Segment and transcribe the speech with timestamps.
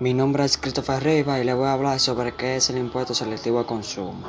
[0.00, 3.12] Mi nombre es Christopher Riva y le voy a hablar sobre qué es el impuesto
[3.12, 4.28] selectivo al consumo.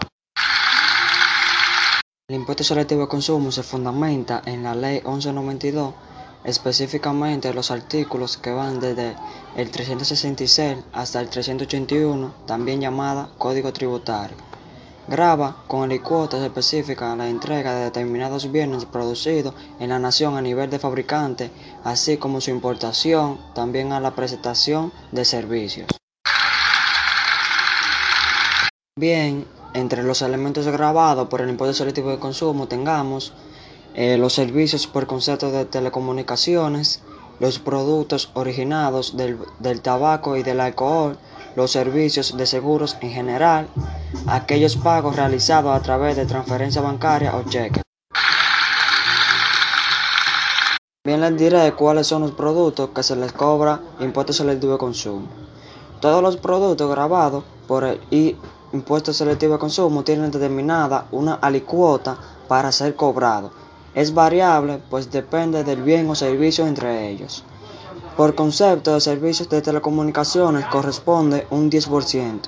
[2.27, 5.93] El impuesto selectivo al consumo se fundamenta en la ley 1192,
[6.43, 9.15] específicamente los artículos que van desde
[9.55, 14.50] el 366 hasta el 381, también llamada Código Tributario.
[15.07, 20.69] Graba con alicuotas específicas la entrega de determinados bienes producidos en la nación a nivel
[20.69, 21.51] de fabricante,
[21.83, 25.87] así como su importación, también a la prestación de servicios.
[28.95, 33.33] Bien, entre los elementos grabados por el impuesto selectivo de consumo tengamos
[33.95, 37.01] eh, los servicios por concepto de telecomunicaciones,
[37.39, 41.17] los productos originados del, del tabaco y del alcohol,
[41.55, 43.67] los servicios de seguros en general,
[44.27, 47.81] aquellos pagos realizados a través de transferencia bancaria o cheque.
[51.03, 55.27] Bien les diré cuáles son los productos que se les cobra impuesto selectivo de consumo.
[55.99, 57.99] Todos los productos grabados por el
[58.71, 63.51] impuesto selectivo de consumo tienen determinada una alicuota para ser cobrado.
[63.95, 67.43] Es variable pues depende del bien o servicio entre ellos.
[68.17, 72.41] Por concepto de servicios de telecomunicaciones corresponde un 10%.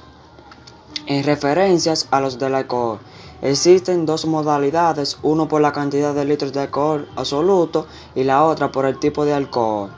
[1.05, 2.99] En referencias a los del alcohol,
[3.41, 8.71] existen dos modalidades, uno por la cantidad de litros de alcohol absoluto y la otra
[8.71, 9.93] por el tipo de alcohol.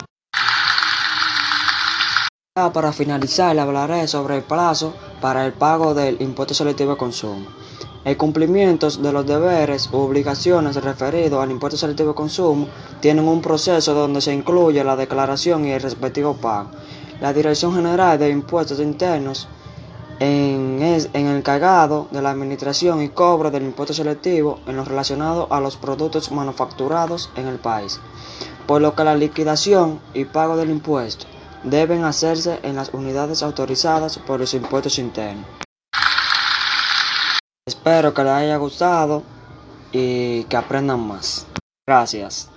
[2.54, 7.48] Para finalizar, le hablaré sobre el plazo para el pago del impuesto selectivo de consumo.
[8.06, 12.68] El cumplimiento de los deberes u obligaciones referidos al impuesto selectivo de consumo
[13.00, 16.70] tienen un proceso donde se incluye la declaración y el respectivo pago.
[17.20, 19.48] La Dirección General de Impuestos Internos
[20.20, 25.48] en, en el cargado de la administración y cobro del impuesto selectivo en lo relacionado
[25.50, 28.00] a los productos manufacturados en el país,
[28.68, 31.26] por lo que la liquidación y pago del impuesto
[31.64, 35.65] deben hacerse en las unidades autorizadas por los impuestos internos.
[37.68, 39.24] Espero que les haya gustado
[39.92, 41.48] y que aprendan más.
[41.88, 42.52] Gracias.